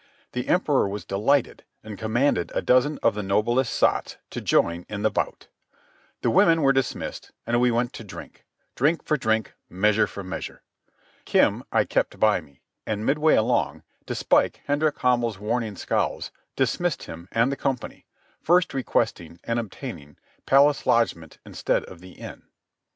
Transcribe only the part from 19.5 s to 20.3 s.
obtaining,